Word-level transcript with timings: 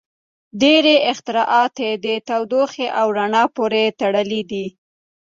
•ډیری 0.61 0.95
اختراعات 1.11 1.75
د 2.05 2.07
تودوخې 2.27 2.87
او 2.99 3.07
رڼا 3.17 3.43
پورې 3.55 3.83
تړلي 3.99 4.41
دي. 4.51 4.65